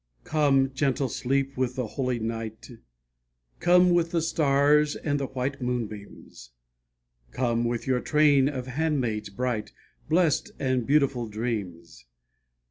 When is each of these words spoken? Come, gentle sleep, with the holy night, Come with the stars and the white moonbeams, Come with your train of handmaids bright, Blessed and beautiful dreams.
Come, 0.23 0.73
gentle 0.73 1.09
sleep, 1.09 1.55
with 1.55 1.75
the 1.75 1.85
holy 1.85 2.17
night, 2.17 2.71
Come 3.59 3.91
with 3.91 4.09
the 4.09 4.21
stars 4.23 4.95
and 4.95 5.19
the 5.19 5.27
white 5.27 5.61
moonbeams, 5.61 6.49
Come 7.29 7.65
with 7.65 7.85
your 7.85 7.99
train 7.99 8.49
of 8.49 8.65
handmaids 8.65 9.29
bright, 9.29 9.71
Blessed 10.09 10.53
and 10.57 10.87
beautiful 10.87 11.27
dreams. 11.27 12.07